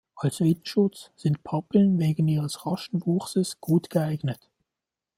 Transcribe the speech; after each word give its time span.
Als 0.15 0.39
Windschutz 0.39 1.11
sind 1.15 1.43
Pappeln 1.43 1.99
wegen 1.99 2.27
ihres 2.27 2.65
raschen 2.65 3.05
Wuchses 3.05 3.59
gut 3.61 3.91
geeignet. 3.91 4.49